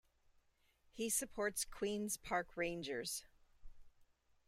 He 0.89 1.11
supports 1.11 1.63
Queens 1.63 2.17
Park 2.17 2.57
Rangers. 2.57 3.23